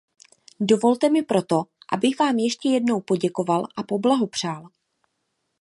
[0.59, 4.67] Dovolte mi proto, abych vám ještě jednou poděkoval a poblahopřál.